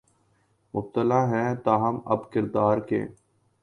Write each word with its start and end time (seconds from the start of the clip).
مبتلا 0.73 1.19
ہیں 1.31 1.49
تاہم 1.65 1.95
اب 2.05 2.19
اداکار 2.35 2.77
کے 2.89 3.05